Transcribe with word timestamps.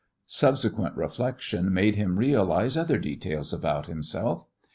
Subsequent 0.25 0.97
reflection 0.97 1.71
made 1.71 1.95
him 1.95 2.17
realise 2.17 2.75
other 2.75 2.97
details 2.97 3.53
about 3.53 3.85
himself. 3.85 4.47